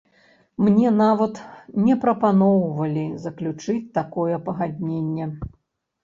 [0.67, 1.33] Мне нават
[1.89, 5.29] не прапаноўвалі заключыць такое пагадненне.